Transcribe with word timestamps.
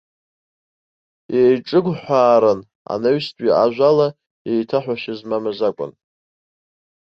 Еиҿыгәҳәааран, 1.41 2.59
анаҩстәи 2.93 3.51
ажәала 3.63 4.07
еиҭаҳәашьа 4.51 5.13
змамыз 5.19 5.59
акәын. 5.69 5.91